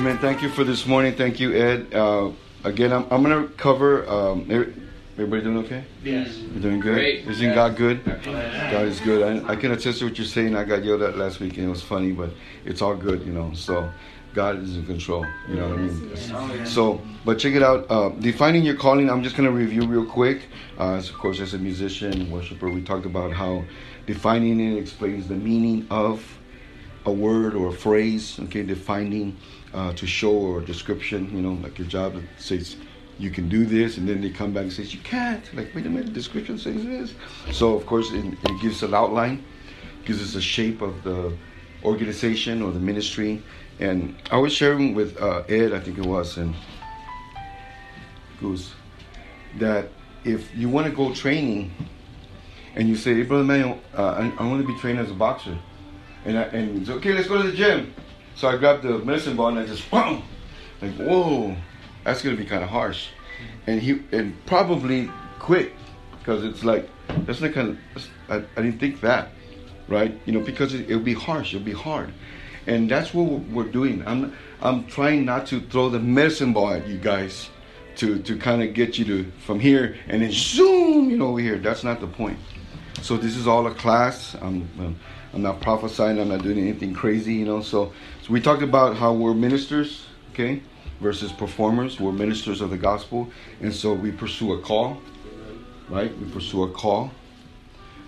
[0.00, 0.16] Amen.
[0.16, 1.14] Thank you for this morning.
[1.14, 1.92] Thank you, Ed.
[1.92, 2.30] Uh,
[2.64, 4.08] again, I'm, I'm going to cover.
[4.08, 4.50] Um,
[5.12, 5.84] everybody doing okay?
[6.02, 6.38] Yes.
[6.38, 6.94] You're doing good?
[6.94, 7.26] Great.
[7.26, 7.54] Isn't Yeah.
[7.54, 8.02] God good?
[8.24, 9.44] God is good.
[9.44, 10.56] I, I can attest to what you're saying.
[10.56, 12.30] I got yelled at last week and it was funny, but
[12.64, 13.52] it's all good, you know.
[13.52, 13.90] So
[14.32, 15.26] God is in control.
[15.50, 16.64] You know what I mean?
[16.64, 17.84] So, but check it out.
[17.90, 19.10] Uh, defining your calling.
[19.10, 20.46] I'm just gonna review real quick.
[20.78, 23.64] Uh, as, of course, as a musician, worshiper, we talked about how
[24.06, 26.24] defining it explains the meaning of
[27.06, 28.38] a word or a phrase.
[28.40, 29.36] Okay, defining
[29.74, 31.34] uh, to show or description.
[31.34, 32.76] You know, like your job says
[33.18, 35.42] you can do this, and then they come back and says you can't.
[35.54, 37.14] Like, wait a minute, description says this.
[37.52, 39.44] So, of course, it, it gives an outline,
[40.04, 41.36] gives us a shape of the
[41.84, 43.42] organization or the ministry.
[43.78, 46.54] And I was sharing with uh, Ed, I think it was, and
[48.38, 48.72] Goose,
[49.58, 49.88] that
[50.24, 51.72] if you want to go training
[52.74, 55.14] and you say, hey, Brother Manuel, uh, I, I want to be trained as a
[55.14, 55.58] boxer.
[56.24, 57.94] And, I, and he's okay, let's go to the gym.
[58.34, 60.22] So I grabbed the medicine ball and I just, wham!
[60.80, 61.56] Like, whoa,
[62.04, 63.08] that's to be kind of harsh.
[63.66, 65.72] And he, and probably quit
[66.18, 66.88] because it's like,
[67.26, 69.30] that's not kind of, I, I didn't think that,
[69.88, 70.18] right?
[70.26, 72.12] You know, because it, it'll be harsh, it'll be hard.
[72.66, 74.06] And that's what we're we're doing.
[74.06, 77.48] I'm, I'm trying not to throw the medicine ball at you guys
[77.96, 81.40] to, to kind of get you to from here and then zoom, you know, over
[81.40, 81.58] here.
[81.58, 82.38] That's not the point.
[83.02, 84.36] So this is all a class.
[84.40, 84.96] I'm,
[85.32, 86.20] I'm not prophesying.
[86.20, 87.62] I'm not doing anything crazy, you know.
[87.62, 90.62] So, so we talked about how we're ministers, okay,
[91.00, 91.98] versus performers.
[91.98, 95.00] We're ministers of the gospel, and so we pursue a call,
[95.88, 96.16] right?
[96.18, 97.10] We pursue a call,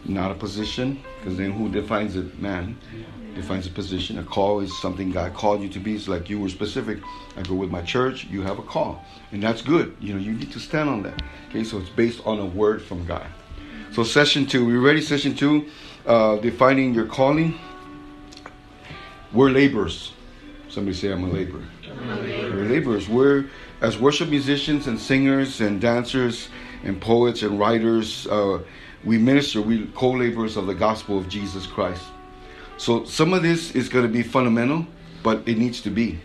[0.04, 2.38] not a position, because then who defines it?
[2.38, 2.78] Man
[3.34, 4.18] defines a position.
[4.18, 5.94] A call is something God called you to be.
[5.94, 6.98] It's like you were specific.
[7.36, 8.24] I go with my church.
[8.26, 9.96] You have a call, and that's good.
[10.00, 11.22] You know, you need to stand on that.
[11.48, 13.26] Okay, so it's based on a word from God.
[13.92, 15.02] So session two, we ready?
[15.02, 15.68] Session two,
[16.06, 17.58] uh, defining your calling.
[19.34, 20.14] We're laborers.
[20.70, 21.62] Somebody say, I'm a laborer.
[22.00, 23.06] We're laborers.
[23.06, 23.50] We're
[23.82, 26.48] as worship musicians and singers and dancers
[26.84, 28.26] and poets and writers.
[28.28, 28.60] Uh,
[29.04, 29.60] we minister.
[29.60, 32.04] We co-laborers of the gospel of Jesus Christ.
[32.78, 34.86] So some of this is going to be fundamental,
[35.22, 36.18] but it needs to be,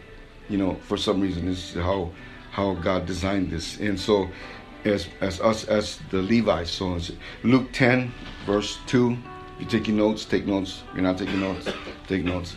[0.48, 1.46] you know, for some reason.
[1.46, 2.12] This is how
[2.52, 3.78] how God designed this.
[3.78, 4.30] And so,
[4.88, 6.72] as as us as the Levites.
[6.72, 7.00] So
[7.44, 8.14] Luke 10,
[8.46, 9.18] verse 2.
[9.60, 10.84] You're taking notes, take notes.
[10.94, 11.68] You're not taking notes,
[12.08, 12.56] take notes.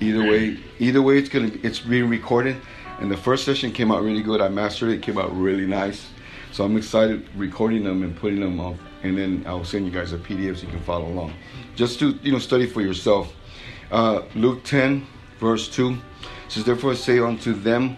[0.00, 2.56] Either way, either way, it's gonna it's being recorded.
[3.00, 4.40] And the first session came out really good.
[4.40, 4.94] I mastered it.
[4.96, 6.08] it came out really nice.
[6.52, 8.76] So I'm excited recording them and putting them up.
[9.02, 11.34] And then I'll send you guys a PDF so you can follow along.
[11.74, 13.34] Just to you know study for yourself.
[13.90, 15.06] Uh, Luke 10,
[15.38, 15.98] verse 2
[16.48, 17.96] says, Therefore say unto them,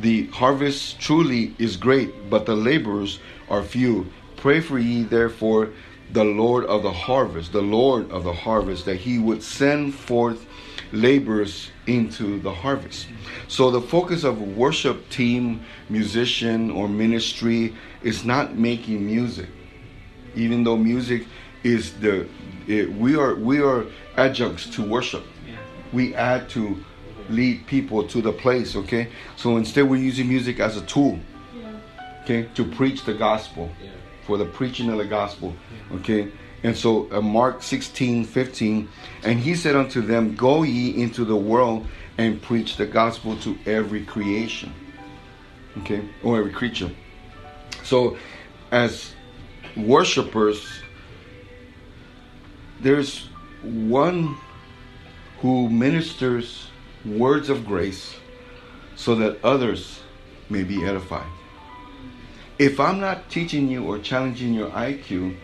[0.00, 4.10] the harvest truly is great, but the laborers are few.
[4.36, 5.70] Pray for ye therefore
[6.12, 10.46] the Lord of the harvest, the Lord of the harvest, that he would send forth
[10.92, 13.08] laborers into the harvest.
[13.48, 19.48] So the focus of a worship team, musician, or ministry is not making music.
[20.34, 21.26] Even though music
[21.64, 22.28] is the
[22.66, 23.86] it, we are we are
[24.16, 25.24] adjuncts to worship.
[25.92, 26.84] We add to
[27.28, 29.08] lead people to the place, okay?
[29.36, 31.18] So instead we're using music as a tool.
[32.22, 33.70] Okay, to preach the gospel.
[34.26, 35.54] For the preaching of the gospel.
[35.92, 36.30] Okay?
[36.62, 38.88] And so uh, Mark 16, 15,
[39.22, 41.86] and he said unto them, Go ye into the world
[42.18, 44.74] and preach the gospel to every creation.
[45.78, 46.06] Okay?
[46.22, 46.90] Or every creature.
[47.84, 48.18] So
[48.70, 49.14] as
[49.74, 50.82] worshipers,
[52.80, 53.30] there's
[53.62, 54.36] one
[55.40, 56.68] who ministers
[57.04, 58.16] words of grace
[58.96, 60.00] so that others
[60.50, 61.26] may be edified.
[62.58, 65.36] If I'm not teaching you or challenging your IQ,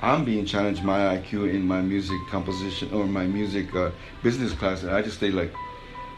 [0.00, 3.90] I'm being challenged my IQ in my music composition or my music uh,
[4.22, 5.52] business class, and I just stay like,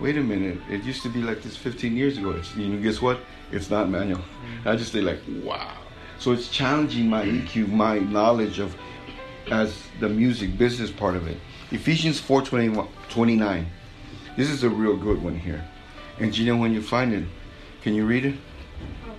[0.01, 2.31] wait a minute, it used to be like this 15 years ago.
[2.31, 3.21] It's, you know, guess what?
[3.51, 4.21] It's not manual.
[4.65, 5.77] I just stay like, wow.
[6.19, 8.77] So it's challenging my EQ, my knowledge of
[9.51, 11.39] as the music business part of it.
[11.71, 13.67] Ephesians 4 29.
[14.39, 15.65] This is a real good one here.
[16.21, 17.25] And Gina, when you find it,
[17.83, 18.37] can you read it?
[19.05, 19.13] Oh,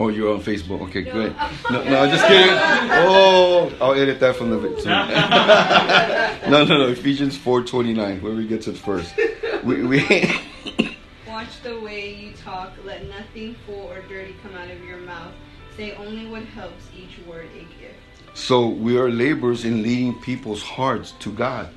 [0.00, 0.80] oh you're on Facebook.
[0.88, 1.12] Okay, No.
[1.12, 1.36] good.
[1.70, 2.50] No, no, just kidding.
[2.50, 4.84] Oh, I'll edit that from the video.
[6.50, 6.88] no, no, no.
[6.88, 8.20] Ephesians 4:29.
[8.20, 9.14] Where we get to it first.
[9.62, 10.00] We, we
[11.28, 12.72] Watch the way you talk.
[12.84, 15.32] Let nothing full or dirty come out of your mouth.
[15.76, 18.02] Say only what helps each word a gift.
[18.34, 21.68] So we are laborers in leading people's hearts to God,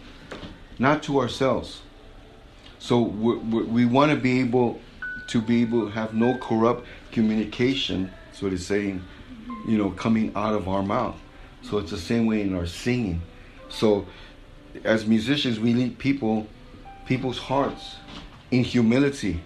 [0.80, 1.84] not to ourselves.
[2.80, 4.80] So we, we, we want to be able
[5.28, 8.12] to be able to have no corrupt communication.
[8.28, 9.04] That's what it's saying,
[9.68, 11.18] you know, coming out of our mouth.
[11.62, 13.22] So it's the same way in our singing.
[13.70, 14.08] So
[14.84, 16.48] as musicians, we lead people,
[17.06, 17.98] people's hearts
[18.50, 19.42] in humility,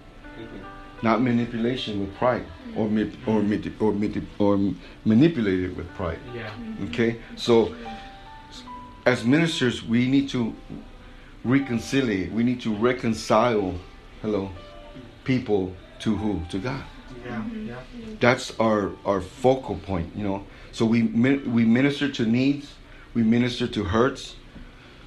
[1.01, 2.45] not manipulation with pride
[2.77, 2.87] or
[3.27, 3.43] or
[3.79, 3.93] or,
[4.39, 4.73] or
[5.05, 6.19] manipulated with pride.
[6.33, 6.51] Yeah.
[6.85, 7.75] Okay, so
[9.05, 10.55] as ministers, we need to
[11.43, 12.27] reconcile.
[12.31, 13.75] We need to reconcile.
[14.21, 14.49] Hello,
[15.23, 16.41] people to who?
[16.49, 16.83] To God.
[17.25, 17.43] Yeah.
[17.49, 17.79] Yeah.
[18.19, 20.15] That's our our focal point.
[20.15, 22.73] You know, so we we minister to needs.
[23.13, 24.35] We minister to hurts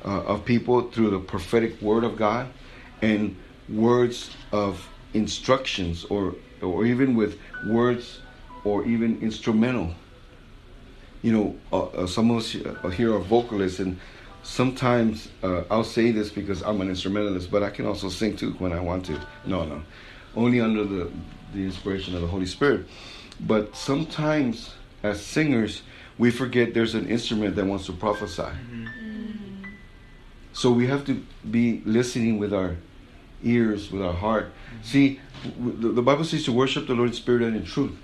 [0.05, 2.49] uh, of people through the prophetic word of God
[3.03, 3.37] and
[3.69, 8.21] words of instructions, or or even with words
[8.65, 9.95] or even instrumental
[11.27, 13.99] you know, uh, uh, some of us uh, here are vocalists, and
[14.47, 18.53] sometimes uh, I'll say this because I'm an instrumentalist, but I can also sing too
[18.59, 19.21] when I want to.
[19.45, 19.83] No, no,
[20.35, 21.11] only under the
[21.53, 22.87] the inspiration of the Holy Spirit.
[23.41, 25.83] But sometimes, as singers,
[26.17, 28.43] we forget there's an instrument that wants to prophesy.
[28.43, 28.85] Mm-hmm.
[28.85, 29.71] Mm-hmm.
[30.53, 32.77] So we have to be listening with our
[33.43, 34.47] ears, with our heart.
[34.47, 34.83] Mm-hmm.
[34.83, 35.21] See,
[35.59, 37.97] w- the, the Bible says to worship the Lord in spirit and in truth.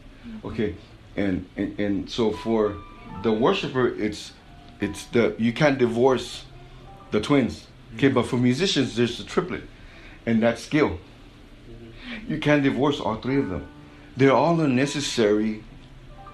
[0.44, 0.76] Okay,
[1.16, 2.76] and, and and so for
[3.22, 4.32] the worshiper, it's
[4.82, 6.44] it's the you can't divorce
[7.10, 7.60] the twins.
[7.60, 7.96] Mm-hmm.
[7.96, 9.64] Okay, but for musicians, there's the triplet,
[10.26, 10.98] and that's skill.
[11.70, 12.32] Mm-hmm.
[12.32, 13.66] You can't divorce all three of them.
[14.16, 15.64] They're all necessary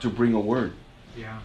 [0.01, 0.73] to bring a word.
[1.17, 1.39] Yeah.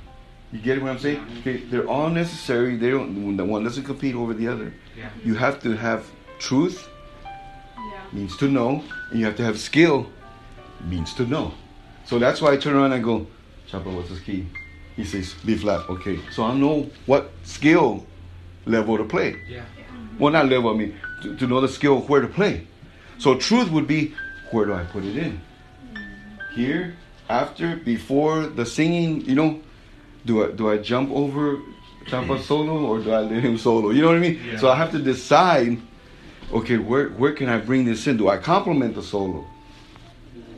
[0.51, 1.25] You get what I'm saying?
[1.39, 2.77] Okay, they're all necessary.
[2.77, 3.37] They don't.
[3.37, 4.73] The one doesn't compete over the other.
[4.95, 5.09] Yeah.
[5.23, 6.05] You have to have
[6.39, 6.87] truth
[7.75, 8.01] Yeah.
[8.11, 10.07] means to know, and you have to have skill
[10.87, 11.53] means to know.
[12.05, 13.25] So that's why I turn around and go,
[13.67, 14.45] Chapa, what's his key?
[14.95, 15.89] He says B flat.
[15.89, 18.05] Okay, so I know what skill
[18.65, 19.41] level to play.
[19.47, 19.65] Yeah.
[20.19, 20.69] Well, not level.
[20.73, 22.67] I mean to, to know the skill where to play.
[23.17, 24.13] So truth would be
[24.51, 25.41] where do I put it in?
[26.53, 26.95] Here,
[27.29, 29.25] after, before the singing.
[29.25, 29.61] You know,
[30.25, 31.59] do I do I jump over
[32.07, 33.89] Chapa solo or do I let him solo?
[33.89, 34.39] You know what I mean?
[34.45, 34.59] Yeah.
[34.59, 35.81] So I have to decide.
[36.51, 38.17] Okay, where where can I bring this in?
[38.17, 39.45] Do I complement the solo?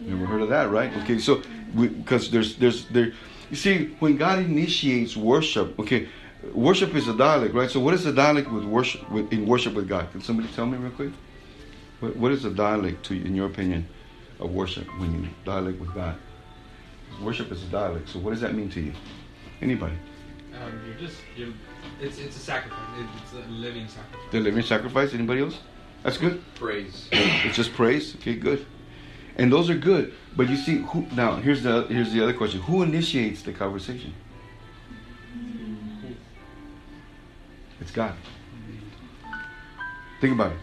[0.01, 0.91] Never heard of that, right?
[1.03, 1.41] Okay, so
[1.79, 3.13] because there's there's there,
[3.49, 6.07] you see when God initiates worship, okay,
[6.53, 7.69] worship is a dialect, right?
[7.69, 10.11] So what is the dialect with worship with, in worship with God?
[10.11, 11.11] Can somebody tell me real quick?
[11.99, 13.87] What, what is the dialect to in your opinion
[14.39, 16.15] of worship when you dialect with God?
[17.21, 18.09] Worship is a dialect.
[18.09, 18.93] So what does that mean to you?
[19.61, 19.95] Anybody?
[20.53, 21.53] Um, you're just you're.
[22.01, 22.79] It's it's a sacrifice.
[23.23, 24.31] It's a living sacrifice.
[24.31, 25.13] The living sacrifice.
[25.13, 25.59] Anybody else?
[26.03, 26.43] That's good.
[26.55, 27.07] Praise.
[27.11, 28.15] It's just praise.
[28.15, 28.65] Okay, good.
[29.37, 30.13] And those are good.
[30.35, 31.35] But you see, who now?
[31.35, 34.13] Here's the here's the other question: Who initiates the conversation?
[37.81, 38.13] It's God.
[40.21, 40.57] Think about it.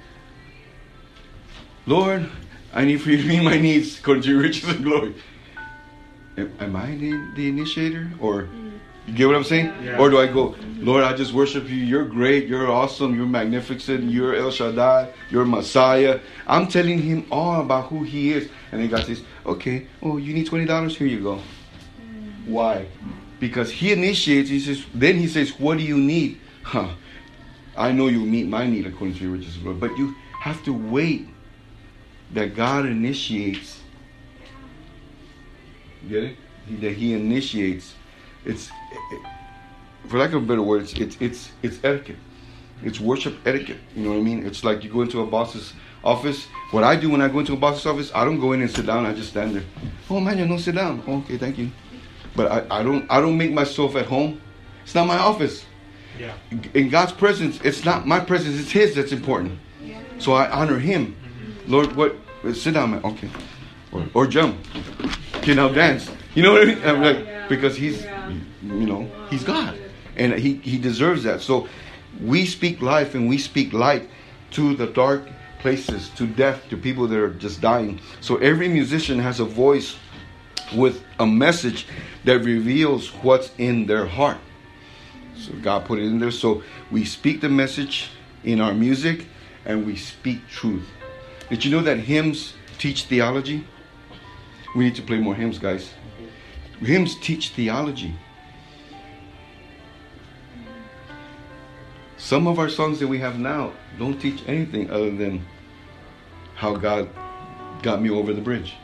[1.86, 2.30] Lord,
[2.72, 5.14] I need for you to meet my needs according to your riches and glory.
[6.36, 8.48] Am, I the, the initiator, or
[9.06, 9.72] you get what I'm saying?
[9.82, 9.98] Yeah.
[9.98, 11.76] Or do I go, Lord, I just worship you.
[11.76, 12.46] You're great.
[12.46, 13.14] You're awesome.
[13.16, 14.10] You're magnificent.
[14.10, 15.12] You're El Shaddai.
[15.30, 16.20] You're Messiah.
[16.46, 18.48] I'm telling him all about who he is.
[18.70, 20.96] And then God says, okay, oh, you need $20?
[20.96, 21.40] Here you go.
[22.00, 22.46] Mm.
[22.46, 22.86] Why?
[23.40, 26.40] Because he initiates, he says, then he says, what do you need?
[26.62, 26.90] Huh.
[27.76, 29.78] I know you'll meet my need according to your riches and glory.
[29.78, 31.28] But you have to wait
[32.32, 33.80] that God initiates.
[36.08, 36.36] Get it?
[36.80, 37.94] That he initiates.
[38.44, 38.70] It's,
[40.08, 42.16] for lack of a better word, it's, it's, it's, it's etiquette.
[42.82, 43.78] It's worship etiquette.
[43.94, 44.44] You know what I mean?
[44.44, 45.72] It's like you go into a boss's
[46.04, 46.46] office.
[46.70, 48.70] What I do when I go into a boss's office, I don't go in and
[48.70, 49.06] sit down.
[49.06, 49.62] I just stand there.
[50.10, 51.02] Oh man, you don't sit down.
[51.06, 51.70] Oh, okay, thank you.
[52.34, 54.40] But I, I don't I don't make myself at home.
[54.82, 55.64] It's not my office.
[56.18, 56.34] Yeah.
[56.74, 58.58] In God's presence, it's not my presence.
[58.60, 59.58] It's His that's important.
[59.84, 60.00] Yeah.
[60.18, 61.14] So I honor Him.
[61.14, 61.72] Mm-hmm.
[61.72, 62.16] Lord, what?
[62.44, 63.04] Uh, sit down, man.
[63.04, 63.30] Okay.
[63.92, 64.58] Or, or jump.
[65.36, 66.10] Okay, now dance.
[66.34, 66.78] You know what I mean?
[66.84, 68.04] I'm like, because He's.
[68.62, 69.78] You know, He's God,
[70.16, 71.40] and He He deserves that.
[71.40, 71.68] So
[72.20, 74.08] we speak life and we speak light
[74.52, 75.28] to the dark
[75.60, 78.00] places, to death, to people that are just dying.
[78.20, 79.96] So every musician has a voice
[80.74, 81.86] with a message
[82.24, 84.38] that reveals what's in their heart.
[85.36, 86.30] So God put it in there.
[86.30, 88.10] So we speak the message
[88.44, 89.26] in our music
[89.64, 90.86] and we speak truth.
[91.48, 93.66] Did you know that hymns teach theology?
[94.74, 95.90] We need to play more hymns, guys.
[96.80, 98.14] Hymns teach theology.
[102.22, 105.44] Some of our songs that we have now don't teach anything other than
[106.54, 107.08] how God
[107.82, 108.74] got me over the bridge.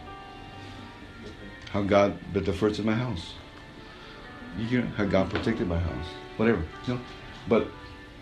[1.70, 3.34] How God built the first of my house.
[4.58, 6.06] You hear how God protected my house.
[6.36, 6.64] Whatever.
[6.88, 7.00] You know?
[7.46, 7.68] But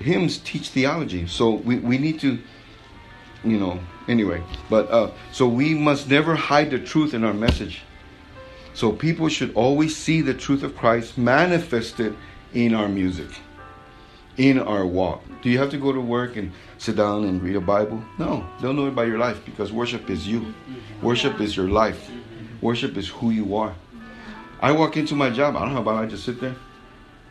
[0.01, 1.27] hymns teach theology.
[1.27, 2.39] So we, we need to
[3.43, 4.43] you know anyway.
[4.69, 7.81] But uh so we must never hide the truth in our message.
[8.75, 12.15] So people should always see the truth of Christ manifested
[12.53, 13.31] in our music.
[14.37, 15.23] In our walk.
[15.43, 18.03] Do you have to go to work and sit down and read a Bible?
[18.19, 20.55] No, they'll know it by your life because worship is you.
[21.03, 22.11] Worship is your life.
[22.61, 23.75] Worship is who you are.
[24.61, 25.57] I walk into my job.
[25.57, 26.57] I don't know about I just sit there.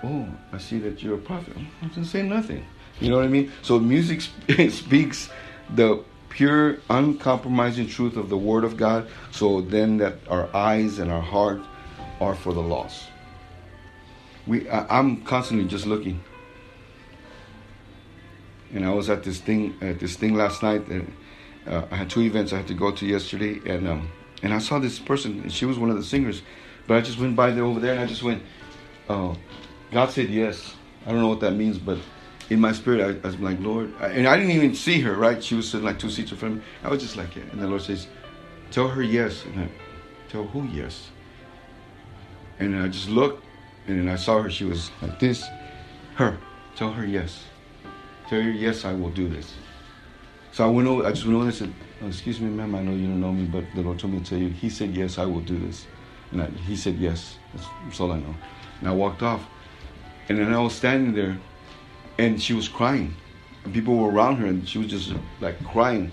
[0.03, 1.55] Oh, I see that you're a prophet.
[1.81, 2.65] I don't say nothing.
[2.99, 3.51] You know what I mean?
[3.61, 4.21] So music
[4.69, 5.29] speaks
[5.73, 9.07] the pure, uncompromising truth of the Word of God.
[9.31, 11.61] So then that our eyes and our heart
[12.21, 13.07] are for the lost.
[14.47, 16.21] We, I, I'm constantly just looking.
[18.75, 20.85] And I was at this thing at this thing last night.
[20.87, 21.11] And,
[21.65, 24.11] uh, I had two events I had to go to yesterday, and um,
[24.43, 26.43] and I saw this person, and she was one of the singers.
[26.87, 28.43] But I just went by there over there, and I just went,
[29.09, 29.35] "Oh,
[29.91, 31.97] God said yes." I don't know what that means, but
[32.49, 35.15] in my spirit, I, I was like, Lord, and I didn't even see her.
[35.15, 35.43] Right?
[35.43, 36.65] She was sitting like two seats in front of me.
[36.83, 37.43] I was just like, yeah.
[37.51, 38.07] And the Lord says,
[38.69, 39.69] "Tell her yes." And I,
[40.29, 41.09] tell who yes?
[42.59, 43.43] And I just looked,
[43.87, 44.49] and I saw her.
[44.51, 45.43] She was like this.
[46.15, 46.37] Her.
[46.75, 47.43] Tell her yes.
[48.29, 48.85] Tell yes.
[48.85, 49.53] I will do this.
[50.51, 51.05] So I went over.
[51.05, 52.75] I just went over and said, oh, "Excuse me, ma'am.
[52.75, 54.49] I know you don't know me, but the Lord told me to tell you.
[54.49, 55.17] He said yes.
[55.17, 55.85] I will do this."
[56.31, 57.37] And I, he said yes.
[57.53, 58.35] That's, that's all I know.
[58.79, 59.45] And I walked off.
[60.27, 61.37] And then I was standing there,
[62.17, 63.13] and she was crying.
[63.63, 66.11] And people were around her, and she was just like crying.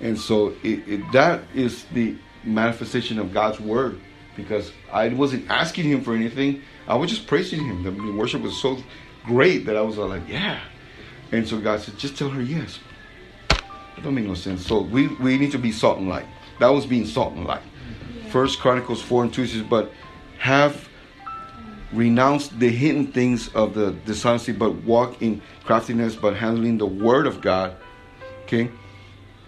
[0.00, 3.98] And so it, it, that is the manifestation of God's word,
[4.36, 6.62] because I wasn't asking Him for anything.
[6.86, 7.82] I was just praising Him.
[7.82, 8.76] The worship was so
[9.24, 10.60] great that I was like, yeah.
[11.34, 12.78] And so God said, just tell her yes.
[13.48, 14.64] That don't make no sense.
[14.66, 16.26] So we, we need to be salt and light.
[16.60, 17.62] That was being salt and light.
[18.30, 19.92] First Chronicles 4 and 2 says, But
[20.38, 20.88] have
[21.92, 27.26] renounced the hidden things of the dishonesty, but walk in craftiness, but handling the word
[27.26, 27.76] of God.
[28.44, 28.70] Okay?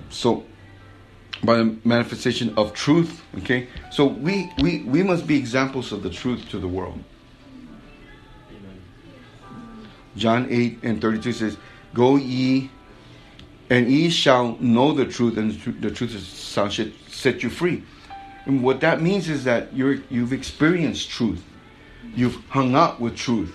[0.09, 0.45] So
[1.45, 3.23] by the manifestation of truth.
[3.39, 3.69] Okay?
[3.93, 6.99] So we we, we must be examples of the truth to the world.
[10.17, 11.59] John 8 and 32 says,
[11.97, 12.71] Go ye
[13.71, 15.51] and ye shall know the truth, and
[15.81, 16.71] the truth, shall
[17.09, 17.85] set you free.
[18.45, 21.43] And what that means is that you're, you've experienced truth.
[22.15, 23.55] You've hung out with truth.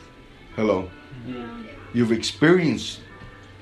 [0.56, 0.90] Hello.
[1.28, 1.46] Yeah.
[1.94, 3.02] You've experienced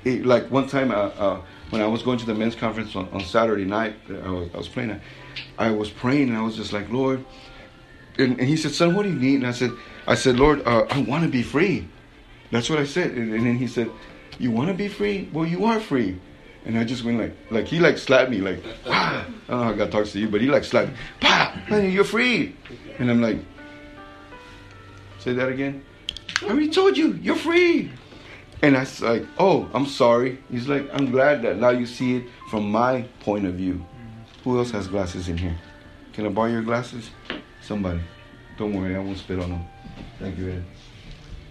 [0.04, 0.24] it.
[0.24, 3.20] Like one time, uh, uh, when I was going to the men's conference on, on
[3.20, 4.98] Saturday night, I was, I was praying.
[5.58, 7.22] I was praying, and I was just like, Lord.
[8.16, 9.36] And, and he said, Son, what do you need?
[9.36, 9.72] And I said,
[10.06, 11.86] I said, Lord, uh, I want to be free.
[12.50, 13.10] That's what I said.
[13.12, 13.90] And, and then he said,
[14.40, 15.28] You want to be free?
[15.34, 16.18] Well, you are free.
[16.64, 18.64] And I just went like, like he like slapped me, like.
[18.86, 21.92] I don't know how God talks to you, but he like slapped me, pa, man,
[21.92, 22.56] you're free.
[22.98, 23.36] And I'm like,
[25.18, 25.84] say that again.
[26.40, 27.90] I already told you, you're free.
[28.62, 30.38] And I was like, oh, I'm sorry.
[30.50, 33.84] He's like, I'm glad that now you see it from my point of view.
[34.44, 35.58] Who else has glasses in here?
[36.14, 37.10] Can I borrow your glasses?
[37.60, 38.00] Somebody.
[38.56, 39.64] Don't worry, I won't spit on them.
[40.18, 40.64] Thank you, Ed.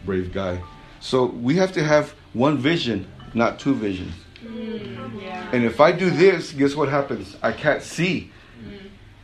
[0.06, 0.60] Brave guy.
[1.00, 4.14] So we have to have one vision, not two visions.
[4.44, 5.50] Mm, yeah.
[5.52, 7.36] And if I do this, guess what happens?
[7.42, 8.32] I can't see.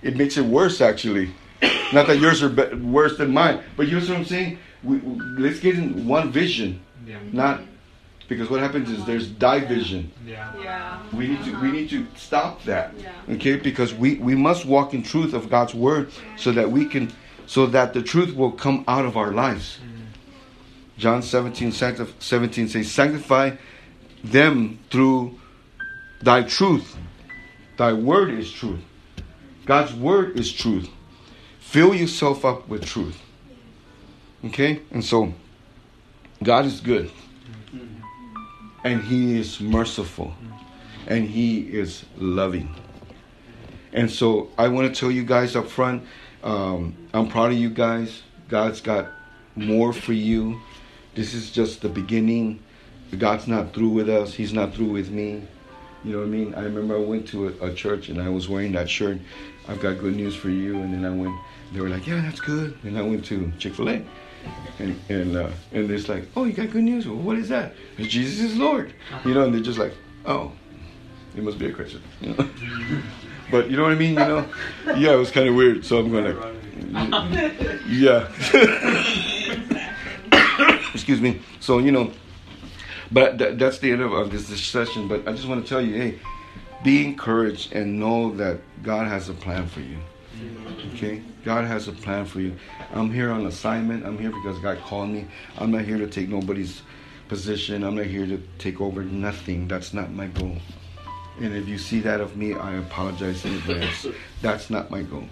[0.01, 1.31] It makes it worse, actually.
[1.93, 4.59] Not that yours are be- worse than mine, but you know what I'm saying?
[4.83, 7.17] We, we- let's get in one vision, Yeah.
[7.31, 7.61] not
[8.27, 10.11] because what happens is there's division.
[10.25, 10.51] Yeah.
[10.61, 10.99] Yeah.
[11.13, 12.93] We need to we need to stop that.
[12.99, 13.11] Yeah.
[13.35, 17.11] Okay, because we we must walk in truth of God's word so that we can
[17.45, 19.77] so that the truth will come out of our lives.
[20.97, 23.55] John 17 17 says sanctify
[24.23, 25.39] them through
[26.21, 26.97] thy truth.
[27.77, 28.79] Thy word is truth.
[29.65, 30.89] God's word is truth.
[31.59, 33.21] Fill yourself up with truth.
[34.45, 34.81] Okay?
[34.91, 35.33] And so
[36.43, 37.11] God is good.
[38.83, 40.33] And he is merciful.
[41.07, 42.73] And he is loving.
[43.91, 46.03] And so I want to tell you guys up front,
[46.43, 48.21] um, I'm proud of you guys.
[48.47, 49.07] God's got
[49.55, 50.61] more for you.
[51.15, 52.61] This is just the beginning.
[53.17, 54.33] God's not through with us.
[54.33, 55.43] He's not through with me.
[56.03, 56.53] You know what I mean?
[56.53, 59.17] I remember I went to a, a church and I was wearing that shirt.
[59.67, 60.75] I've got good news for you.
[60.81, 61.33] And then I went.
[61.73, 64.05] They were like, "Yeah, that's good." And I went to Chick Fil A,
[64.79, 67.07] and and uh, and it's like, "Oh, you got good news?
[67.07, 68.93] Well, what is that?" "It's Jesus is Lord.
[69.23, 69.93] You know, and they're just like,
[70.25, 70.51] "Oh,
[71.33, 72.49] he must be a Christian." You know?
[73.51, 74.11] but you know what I mean?
[74.11, 74.45] You know?
[74.85, 75.85] Yeah, it was kind of weird.
[75.85, 79.31] So I'm going like, yeah.
[81.05, 81.39] Excuse me.
[81.59, 82.11] So you know,
[83.11, 85.07] but th- that's the end of, of this, this session.
[85.07, 86.19] But I just want to tell you, hey,
[86.83, 89.99] be encouraged and know that God has a plan for you.
[90.95, 92.55] Okay, God has a plan for you.
[92.91, 94.03] I'm here on assignment.
[94.03, 95.27] I'm here because God called me.
[95.59, 96.81] I'm not here to take nobody's
[97.27, 97.83] position.
[97.83, 99.67] I'm not here to take over nothing.
[99.67, 100.57] That's not my goal.
[101.39, 104.07] And if you see that of me, I apologize in advance.
[104.41, 105.29] That's not my goal.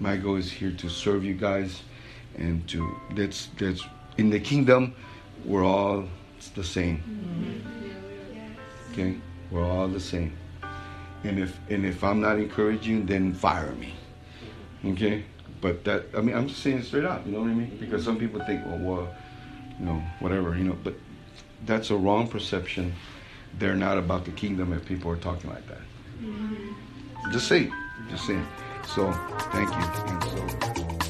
[0.00, 1.82] My goal is here to serve you guys
[2.36, 3.84] and to that's that's
[4.20, 4.94] in the kingdom
[5.44, 6.04] we're all
[6.54, 7.02] the same.
[8.92, 9.16] Okay,
[9.50, 10.36] we're all the same.
[11.24, 13.94] And if and if I'm not encouraging, then fire me.
[14.84, 15.24] Okay,
[15.60, 17.76] but that I mean I'm just saying it straight up, You know what I mean?
[17.80, 19.14] Because some people think, well, well,
[19.78, 20.76] you know, whatever, you know.
[20.84, 20.94] But
[21.64, 22.92] that's a wrong perception.
[23.58, 25.84] They're not about the kingdom if people are talking like that.
[26.22, 27.32] Mm-hmm.
[27.32, 27.70] Just say,
[28.10, 28.46] just saying.
[28.86, 29.12] So
[29.52, 29.84] thank you.
[30.10, 31.09] And so.